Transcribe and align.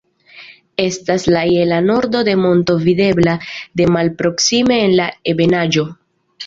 Estas 0.85 1.25
je 1.49 1.67
la 1.73 1.77
nordo 1.89 2.23
de 2.31 2.35
monto 2.47 2.79
videbla 2.89 3.39
de 3.81 3.89
malproksime 3.99 4.83
en 4.89 5.01
la 5.03 5.11
ebenaĵo. 5.35 5.89